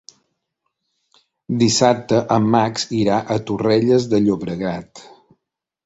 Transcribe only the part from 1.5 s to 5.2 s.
Dissabte en Max irà a Torrelles de Llobregat.